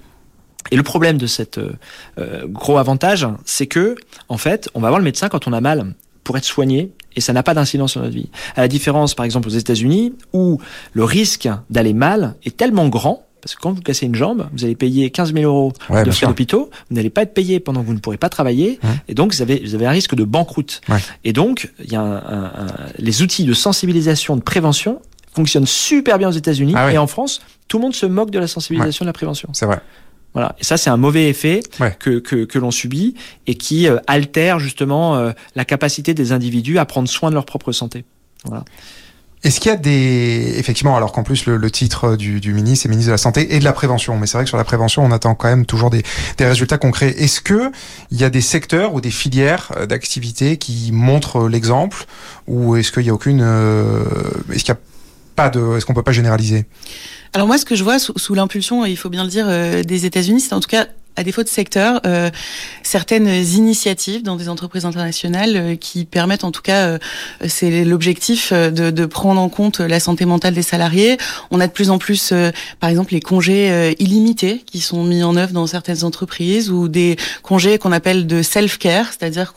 [0.71, 3.97] Et le problème de cet euh, gros avantage, c'est que,
[4.29, 7.21] en fait, on va voir le médecin quand on a mal pour être soigné et
[7.21, 8.29] ça n'a pas d'incidence sur notre vie.
[8.55, 10.61] À la différence, par exemple, aux États-Unis, où
[10.93, 14.65] le risque d'aller mal est tellement grand parce que quand vous cassez une jambe, vous
[14.65, 17.87] allez payer 15 000 euros de frais d'hôpitaux, vous n'allez pas être payé pendant que
[17.87, 20.81] vous ne pourrez pas travailler, et donc vous avez, vous avez un risque de banqueroute.
[21.25, 22.67] Et donc, il y a un,
[22.99, 25.01] les outils de sensibilisation, de prévention
[25.33, 28.39] fonctionnent super bien aux États-Unis, ah et en France, tout le monde se moque de
[28.39, 29.49] la sensibilisation de la prévention.
[29.53, 29.81] C'est vrai.
[30.39, 30.55] Voilà.
[30.61, 31.65] Et ça, c'est un mauvais effet
[31.99, 33.17] que, que, que l'on subit
[33.49, 37.45] et qui euh, altère justement euh, la capacité des individus à prendre soin de leur
[37.45, 38.05] propre santé.
[38.45, 38.65] Voilà.
[39.43, 42.89] Est-ce qu'il y a des effectivement alors qu'en plus le, titre du, du, ministre c'est
[42.89, 45.05] ministre de la santé et de la prévention mais c'est vrai que sur la prévention
[45.05, 46.03] on attend quand même toujours des,
[46.39, 47.71] des résultats concrets est-ce que
[48.11, 52.07] il y a des secteurs ou des filières euh, d'activité qui montrent l'exemple
[52.49, 53.41] ou est-ce qu'il y a aucune
[54.51, 54.81] est-ce qu'il y a
[55.37, 56.67] pas de est-ce qu'on peut pas généraliser?
[57.35, 60.07] Alors moi, ce que je vois sous, l'impulsion, il faut bien le dire, euh, des
[60.07, 60.87] États-Unis, c'est en tout cas
[61.19, 62.31] à défaut de secteur, euh,
[62.85, 66.99] certaines initiatives dans des entreprises internationales euh, qui permettent, en tout cas, euh,
[67.47, 71.19] c'est l'objectif euh, de, de, prendre en compte la santé mentale des salariés.
[71.51, 72.33] On a de plus en plus,
[72.79, 77.17] par exemple, les congés illimités qui sont mis en œuvre dans certaines entreprises ou des
[77.43, 79.55] congés qu'on appelle de self-care, c'est-à-dire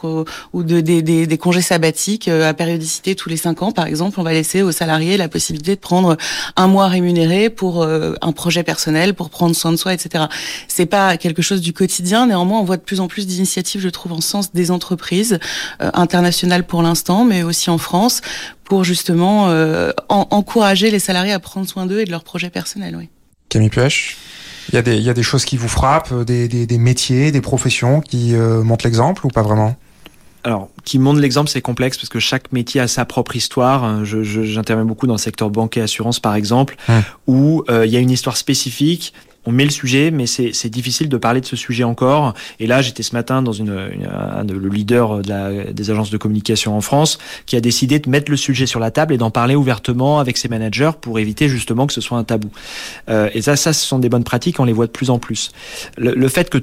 [0.54, 4.20] ou de, des, des, des, congés sabbatiques à périodicité tous les cinq ans, par exemple.
[4.20, 6.18] On va laisser aux salariés la possibilité de prendre
[6.56, 10.26] un mois rémunéré pour un projet personnel, pour prendre soin de soi, etc.
[10.68, 12.28] C'est pas quelque chose du quotidien.
[12.28, 15.40] Néanmoins, on voit de plus en plus d'initiatives, je trouve, en sens des entreprises
[15.82, 18.22] euh, internationales pour l'instant, mais aussi en France,
[18.64, 22.96] pour justement euh, encourager les salariés à prendre soin d'eux et de leurs projets personnels.
[22.98, 23.10] Oui.
[23.50, 24.18] Camille Puech
[24.70, 26.78] il y, a des, il y a des choses qui vous frappent, des, des, des
[26.78, 29.76] métiers, des professions qui euh, montrent l'exemple ou pas vraiment?
[30.44, 34.06] Alors, qui montre l'exemple, c'est complexe parce que chaque métier a sa propre histoire.
[34.06, 37.04] J'interviens je, beaucoup dans le secteur banque et assurance, par exemple, hum.
[37.28, 39.14] où il y a une histoire spécifique
[39.46, 42.34] on met le sujet, mais c'est difficile de parler de ce sujet encore.
[42.60, 46.78] Et là, j'étais ce matin dans une, le leader de la, des agences de communication
[46.78, 49.56] en France qui a décidé de mettre le sujet sur la table et d'en parler
[49.56, 52.50] ouvertement avec ses managers pour éviter justement que ce soit un tabou.
[53.10, 55.18] Euh, et ça, ça, ce sont des bonnes pratiques, on les voit de plus en
[55.18, 55.52] plus.
[55.98, 56.60] Le, le fait que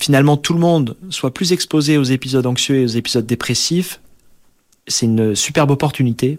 [0.00, 4.00] finalement tout le monde soit plus exposé aux épisodes anxieux et aux épisodes dépressifs,
[4.86, 6.38] c'est une superbe opportunité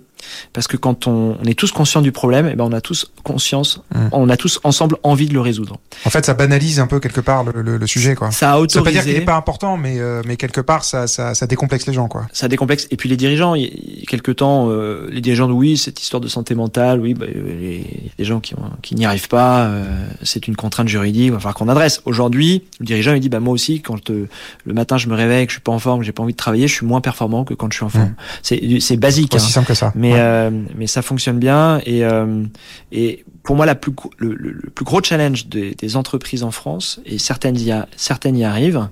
[0.54, 3.12] parce que quand on, est tous conscients du problème, et eh ben on a tous
[3.24, 4.00] conscience, mmh.
[4.12, 5.78] on a tous ensemble envie de le résoudre.
[6.06, 8.32] En fait, ça banalise un peu quelque part le, le, sujet, quoi.
[8.32, 8.74] Ça a autorisé.
[8.74, 11.34] Ça veut pas dire qu'il n'est pas important, mais euh, mais quelque part, ça, ça,
[11.34, 12.28] ça décomplexe les gens, quoi.
[12.34, 12.88] Ça décomplexe.
[12.92, 16.22] Et puis les dirigeants, il y a quelque temps, euh, les dirigeants, oui, cette histoire
[16.22, 19.66] de santé mentale, oui, bah, il y a des gens qui, qui n'y arrivent pas,
[19.66, 22.02] euh, c'est une contrainte juridique, il va falloir qu'on adresse.
[22.06, 24.28] Aujourd'hui, le dirigeant, il dit, bah moi aussi, quand le
[24.74, 26.38] matin je me réveille, que je suis pas en forme, que j'ai pas envie de
[26.38, 28.06] travailler, je suis moins performant que quand je suis en forme.
[28.06, 28.16] Mmh.
[28.44, 29.36] C'est c'est basique.
[29.36, 29.50] Aussi hein.
[29.50, 29.92] simple que ça.
[29.96, 32.44] Mais euh, mais ça fonctionne bien et euh,
[32.92, 37.00] et pour moi la plus le, le, plus gros challenge des, des, entreprises en France
[37.06, 38.88] et certaines y a, certaines y arrivent,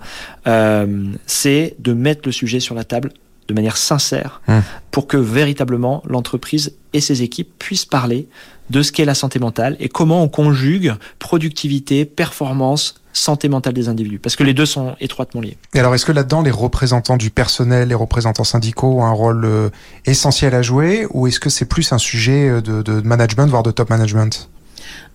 [0.47, 3.11] euh, c'est de mettre le sujet sur la table
[3.47, 4.59] de manière sincère mmh.
[4.91, 8.27] pour que véritablement l'entreprise et ses équipes puissent parler
[8.69, 13.89] de ce qu'est la santé mentale et comment on conjugue productivité, performance, santé mentale des
[13.89, 15.57] individus, parce que les deux sont étroitement liés.
[15.73, 19.45] Et alors, est-ce que là-dedans, les représentants du personnel, les représentants syndicaux ont un rôle
[19.45, 19.69] euh,
[20.05, 23.63] essentiel à jouer, ou est-ce que c'est plus un sujet euh, de, de management, voire
[23.63, 24.49] de top management?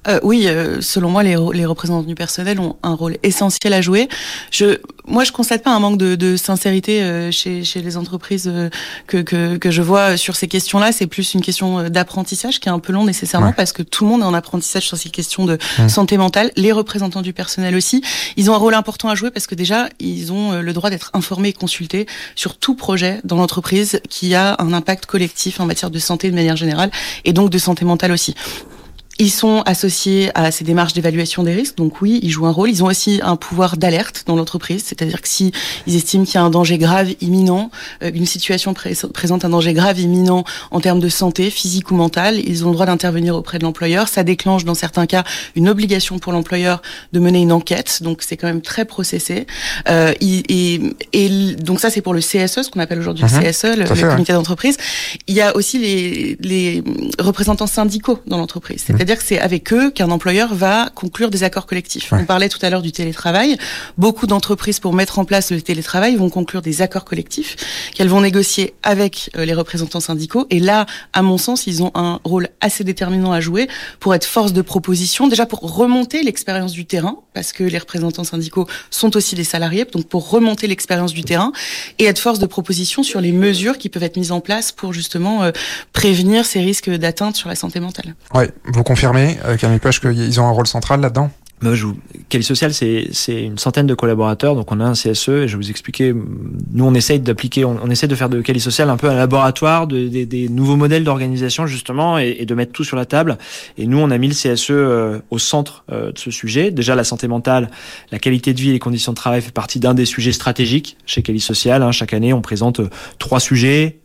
[0.09, 3.81] Euh, oui, euh, selon moi, les, les, représentants du personnel ont un rôle essentiel à
[3.81, 4.09] jouer.
[4.51, 8.51] Je, moi, je constate pas un manque de, de sincérité euh, chez, chez, les entreprises
[8.53, 8.69] euh,
[9.07, 10.91] que, que, que, je vois sur ces questions-là.
[10.91, 14.11] C'est plus une question d'apprentissage qui est un peu long nécessairement parce que tout le
[14.11, 16.51] monde est en apprentissage sur ces questions de santé mentale.
[16.57, 18.03] Les représentants du personnel aussi,
[18.37, 21.11] ils ont un rôle important à jouer parce que déjà, ils ont le droit d'être
[21.15, 25.91] informés et consultés sur tout projet dans l'entreprise qui a un impact collectif en matière
[25.91, 26.91] de santé de manière générale
[27.25, 28.35] et donc de santé mentale aussi.
[29.23, 32.71] Ils sont associés à ces démarches d'évaluation des risques, donc oui, ils jouent un rôle.
[32.71, 35.53] Ils ont aussi un pouvoir d'alerte dans l'entreprise, c'est-à-dire que si
[35.87, 37.71] ils estiment qu'il y a un danger grave imminent,
[38.03, 42.41] euh, une situation présente un danger grave imminent en termes de santé, physique ou mentale,
[42.45, 44.09] ils ont le droit d'intervenir auprès de l'employeur.
[44.09, 45.23] Ça déclenche dans certains cas
[45.55, 46.83] une obligation pour l'employeur
[47.13, 49.47] de mener une enquête, donc c'est quand même très processé.
[49.89, 50.81] Euh, et,
[51.13, 53.53] et, donc ça c'est pour le CSE, ce qu'on appelle aujourd'hui le mhm.
[53.53, 54.79] CSE, le, le comité d'entreprise.
[55.29, 56.83] Il y a aussi les, les
[57.21, 58.83] représentants syndicaux dans l'entreprise.
[58.85, 62.13] C'est-à-dire que c'est avec eux qu'un employeur va conclure des accords collectifs.
[62.13, 63.57] On parlait tout à l'heure du télétravail.
[63.99, 67.57] Beaucoup d'entreprises, pour mettre en place le télétravail, vont conclure des accords collectifs
[67.95, 70.47] qu'elles vont négocier avec euh, les représentants syndicaux.
[70.51, 73.69] Et là, à mon sens, ils ont un rôle assez déterminant à jouer
[74.01, 78.25] pour être force de proposition, déjà pour remonter l'expérience du terrain, parce que les représentants
[78.25, 81.53] syndicaux sont aussi des salariés, donc pour remonter l'expérience du terrain
[81.99, 84.93] et être force de proposition sur les mesures qui peuvent être mises en place pour
[84.93, 85.53] justement euh,
[85.93, 88.15] prévenir ces risques d'atteinte sur la santé mentale.
[88.35, 91.31] Ouais, vous confirmez, euh, Camille Poche, qu'ils ont un rôle central là-dedans?
[91.63, 91.87] Je
[92.43, 95.71] Social, c'est une centaine de collaborateurs, donc on a un CSE, et je vais vous
[95.71, 99.15] expliquer, nous on essaye d'appliquer, on, essaie de faire de Cali Social un peu un
[99.15, 103.39] laboratoire de, des nouveaux modèles d'organisation justement, et, de mettre tout sur la table.
[103.79, 106.71] Et nous, on a mis le CSE euh, au centre euh, de ce sujet.
[106.71, 107.71] Déjà, la santé mentale,
[108.11, 110.97] la qualité de vie et les conditions de travail fait partie d'un des sujets stratégiques
[111.07, 111.83] chez Cali Social.
[111.83, 111.93] Hein.
[111.93, 113.99] Chaque année, on présente euh, trois sujets,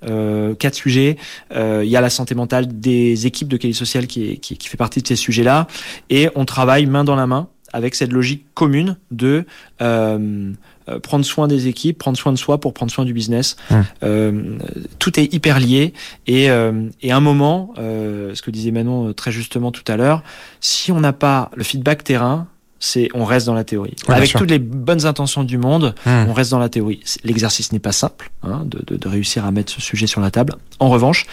[0.60, 1.17] quatre sujets.
[1.56, 4.78] Il y a la santé mentale des équipes de Cali Social qui, qui, qui fait
[4.78, 5.67] partie de ces sujets-là,
[6.10, 9.46] et on travaille main dans la main avec cette logique commune de
[9.82, 10.52] euh,
[10.90, 13.56] euh, prendre soin des équipes, prendre soin de soi pour prendre soin du business.
[13.72, 13.84] Hum.
[14.04, 14.58] Euh,
[15.00, 15.94] tout est hyper lié
[16.28, 20.24] et, euh, et un moment, euh, ce que disait Manon très justement tout à l'heure,
[20.62, 22.48] si on n'a pas le feedback terrain,
[22.80, 23.96] c'est on reste dans la théorie.
[24.08, 26.28] Avec toutes les bonnes intentions du monde, hum.
[26.30, 27.02] on reste dans la théorie.
[27.24, 30.32] L'exercice n'est pas simple hein, de, de, de, réussir à mettre ce sujet sur la
[30.32, 30.56] table.
[30.80, 31.26] En revanche,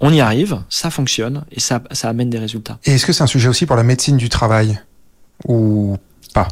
[0.00, 2.78] on y arrive, ça fonctionne et ça, ça amène des résultats.
[2.84, 4.80] Et est-ce que c'est un sujet aussi pour la médecine du travail?
[5.48, 5.96] Ou
[6.34, 6.48] pas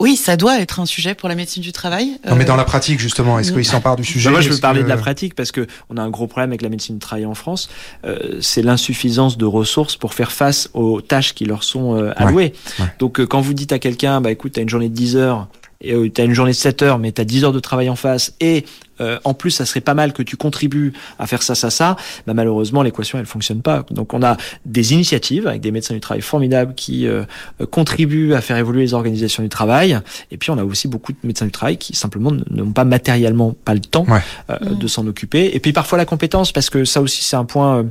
[0.00, 2.18] oui, ça doit être un sujet pour la médecine du travail.
[2.28, 4.82] Non, mais dans la pratique, justement, est-ce qu'il s'empare du sujet Moi, je veux parler
[4.82, 7.26] de la pratique parce que on a un gros problème avec la médecine du travail
[7.26, 7.68] en France.
[8.04, 12.52] Euh, c'est l'insuffisance de ressources pour faire face aux tâches qui leur sont euh, allouées.
[13.00, 15.48] Donc, euh, quand vous dites à quelqu'un, bah écoute, t'as une journée de 10 heures,
[15.80, 17.60] et euh, tu as une journée de 7 heures, mais tu as 10 heures de
[17.60, 18.64] travail en face, et
[19.00, 21.96] euh, en plus, ça serait pas mal que tu contribues à faire ça, ça, ça,
[22.26, 23.84] bah, malheureusement, l'équation, elle fonctionne pas.
[23.90, 27.24] Donc, on a des initiatives avec des médecins du travail formidables qui euh,
[27.70, 29.98] contribuent à faire évoluer les organisations du travail.
[30.30, 33.54] Et puis, on a aussi beaucoup de médecins du travail qui simplement n'ont pas matériellement
[33.64, 34.06] pas le temps
[34.50, 35.54] euh, de s'en occuper.
[35.54, 37.86] Et puis, parfois, la compétence, parce que ça aussi, c'est un point,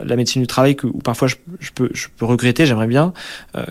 [0.00, 3.12] la médecine du travail, que, où parfois je, je, peux, je peux regretter, j'aimerais bien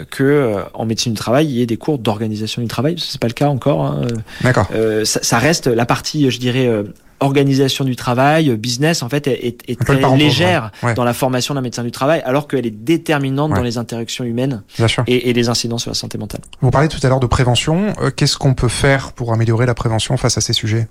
[0.09, 2.95] que en médecine du travail, il y ait des cours d'organisation du travail.
[2.97, 3.85] C'est pas le cas encore.
[3.85, 4.07] Hein.
[4.41, 4.67] D'accord.
[5.03, 6.80] Ça, ça, reste la partie, je dirais,
[7.21, 11.83] organisation du travail, business, en fait, est, est, très légère dans la formation d'un médecin
[11.83, 14.63] du travail, alors qu'elle est déterminante dans les interactions humaines
[15.07, 16.41] et, et, les incidents sur la santé mentale.
[16.61, 17.93] Vous parlez tout à l'heure de prévention.
[18.01, 20.87] Euh, qu'est-ce qu'on peut faire pour améliorer la prévention face à ces sujets?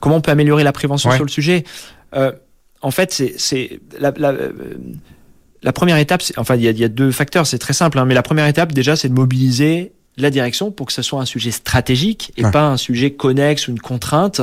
[0.00, 1.64] Comment on peut améliorer la prévention sur le sujet?
[2.14, 2.32] Euh,
[2.82, 4.52] En fait, c'est la, la, euh,
[5.62, 6.22] la, première étape.
[6.36, 7.46] Enfin, il y a, y a, deux facteurs.
[7.46, 10.86] C'est très simple, hein, mais la première étape, déjà, c'est de mobiliser la direction pour
[10.86, 14.42] que ce soit un sujet stratégique et pas un sujet connexe ou une contrainte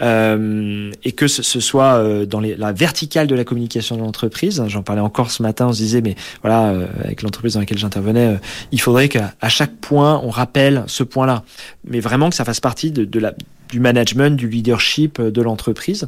[0.00, 4.62] euh, et que ce, soit euh, dans les, la verticale de la communication de l'entreprise.
[4.66, 7.78] J'en parlais encore ce matin, on se disait mais voilà euh, avec l'entreprise dans laquelle
[7.78, 8.36] j'intervenais, euh,
[8.72, 11.44] il faudrait qu'à chaque point on rappelle ce point-là,
[11.86, 13.34] mais vraiment que ça fasse partie de, de la
[13.74, 16.06] du management, du leadership de l'entreprise.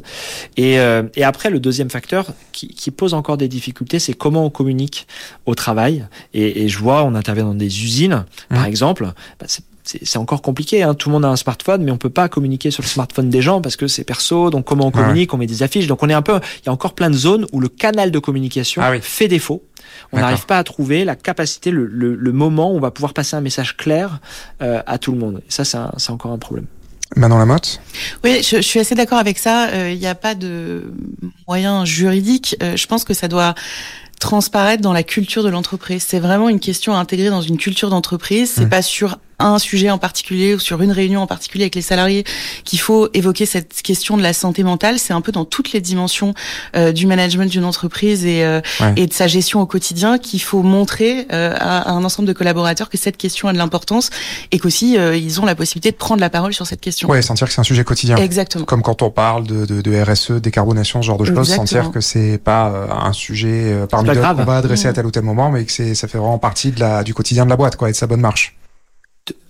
[0.55, 4.45] Et, euh, et, après, le deuxième facteur qui, qui pose encore des difficultés, c'est comment
[4.45, 5.05] on communique
[5.45, 6.07] au travail.
[6.33, 8.67] Et, et, je vois, on intervient dans des usines, par mmh.
[8.67, 9.11] exemple.
[9.37, 9.47] Bah,
[9.83, 10.81] c'est encore compliqué.
[10.83, 10.93] Hein.
[10.93, 13.41] Tout le monde a un smartphone, mais on peut pas communiquer sur le smartphone des
[13.41, 14.49] gens parce que c'est perso.
[14.49, 15.33] Donc comment on communique?
[15.33, 15.87] On met des affiches.
[15.87, 16.39] Donc on est un peu.
[16.61, 19.63] Il y a encore plein de zones où le canal de communication ah fait défaut.
[20.11, 23.13] On n'arrive pas à trouver la capacité, le, le, le, moment où on va pouvoir
[23.13, 24.19] passer un message clair
[24.61, 25.41] euh, à tout le monde.
[25.47, 26.65] Et ça, c'est encore un problème.
[27.15, 27.79] Manon Lamotte
[28.23, 29.69] Oui, je, je, suis assez d'accord avec ça.
[29.69, 30.93] Euh, il n'y a pas de
[31.47, 32.57] moyen juridique.
[32.61, 33.55] Euh, je pense que ça doit
[34.19, 36.03] transparaître dans la culture de l'entreprise.
[36.07, 38.51] C'est vraiment une question à intégrer dans une culture d'entreprise.
[38.55, 38.69] C'est mmh.
[38.69, 42.23] pas sur un sujet en particulier ou sur une réunion en particulier avec les salariés
[42.63, 44.97] qu'il faut évoquer cette question de la santé mentale.
[44.97, 46.33] C'est un peu dans toutes les dimensions
[46.75, 48.61] euh, du management d'une entreprise et, euh,
[48.95, 52.89] et de sa gestion au quotidien qu'il faut montrer euh, à, un ensemble de collaborateurs
[52.89, 54.09] que cette question a de l'importance
[54.51, 57.07] et qu'aussi euh, ils ont la possibilité de prendre la parole sur cette question.
[57.07, 58.17] Ouais, sentir que c'est un sujet quotidien.
[58.17, 58.65] Exactement.
[58.65, 62.01] Comme quand on parle de, de, de RSE, décarbonation, ce genre de choses, sentir que
[62.01, 65.65] c'est pas un sujet parmi d'autres qu'on va adresser à tel ou tel moment, mais
[65.65, 67.91] que c'est ça fait vraiment partie de la du quotidien de la boîte, quoi, et
[67.91, 68.55] de sa bonne marche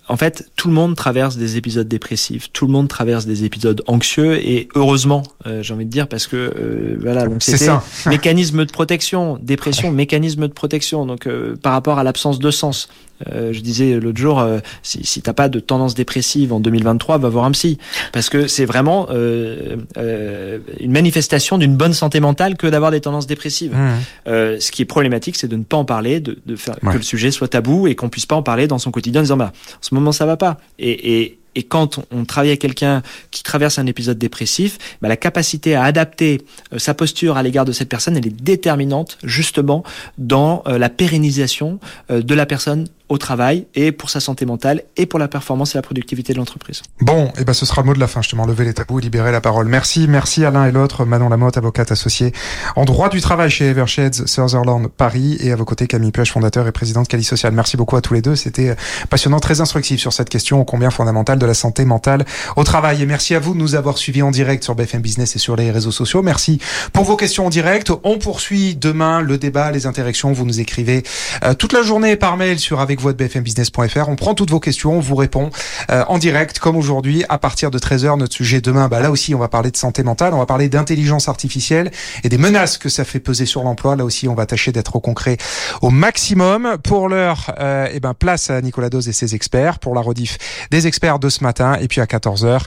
[0.08, 3.82] en fait, tout le monde traverse des épisodes dépressifs, tout le monde traverse des épisodes
[3.86, 7.70] anxieux, et heureusement, euh, j'ai envie de dire, parce que euh, voilà, donc c'était
[8.06, 11.04] mécanisme de protection, dépression, mécanisme de protection.
[11.06, 12.88] Donc euh, par rapport à l'absence de sens,
[13.26, 17.18] euh, je disais l'autre jour, euh, si, si t'as pas de tendance dépressive en 2023,
[17.18, 17.78] va voir un psy,
[18.12, 23.00] parce que c'est vraiment euh, euh une manifestation d'une bonne santé mentale que d'avoir des
[23.00, 23.74] tendances dépressives.
[23.74, 24.30] Mmh.
[24.60, 27.02] ce qui est problématique, c'est de ne pas en parler, de, de faire que le
[27.02, 29.52] sujet soit tabou et qu'on puisse pas en parler dans son quotidien en disant bah
[29.54, 30.58] en ce moment ça va pas.
[30.78, 35.16] Et, et, et quand on travaille avec quelqu'un qui traverse un épisode dépressif, bah, la
[35.16, 36.42] capacité à adapter
[36.76, 39.82] sa posture à l'égard de cette personne, elle est déterminante justement
[40.18, 41.78] dans la pérennisation
[42.10, 45.78] de la personne au travail et pour sa santé mentale et pour la performance et
[45.78, 46.82] la productivité de l'entreprise.
[47.00, 48.98] Bon, et eh ben ce sera le mot de la fin, justement, lever les tabous
[48.98, 49.66] et libérer la parole.
[49.68, 52.32] Merci, merci à l'un et l'autre, Manon Lamotte, avocate associée
[52.76, 56.66] en droit du travail chez Eversheds Sutherland Paris et à vos côtés Camille Pêche, fondateur
[56.66, 57.52] et président de Cali Social.
[57.52, 58.76] Merci beaucoup à tous les deux, c'était
[59.08, 62.24] passionnant, très instructif sur cette question combien fondamentale de la santé mentale
[62.56, 63.02] au travail.
[63.02, 65.56] Et merci à vous de nous avoir suivis en direct sur BFM Business et sur
[65.56, 66.22] les réseaux sociaux.
[66.22, 66.60] Merci
[66.92, 67.92] pour vos questions en direct.
[68.04, 70.32] On poursuit demain le débat, les interactions.
[70.32, 71.02] Vous nous écrivez
[71.44, 74.08] euh, toute la journée par mail sur bfmbusiness.fr.
[74.08, 75.50] On prend toutes vos questions, on vous répond
[75.90, 78.18] euh, en direct comme aujourd'hui à partir de 13h.
[78.18, 80.68] Notre sujet demain, bah là aussi, on va parler de santé mentale, on va parler
[80.68, 81.90] d'intelligence artificielle
[82.24, 83.96] et des menaces que ça fait peser sur l'emploi.
[83.96, 85.36] Là aussi, on va tâcher d'être au concret
[85.82, 86.76] au maximum.
[86.82, 90.38] Pour l'heure, euh, eh ben place à Nicolas Dose et ses experts pour la rediff
[90.70, 92.60] des experts de ce matin et puis à 14h,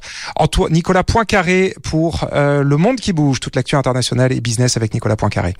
[0.69, 5.15] Nicolas Poincaré pour euh, Le Monde qui bouge, toute l'actu internationale et business avec Nicolas
[5.15, 5.53] Poincaré.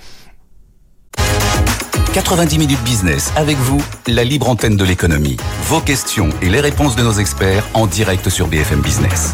[2.13, 5.37] 90 minutes business avec vous, la libre antenne de l'économie.
[5.67, 9.33] Vos questions et les réponses de nos experts en direct sur BFM Business.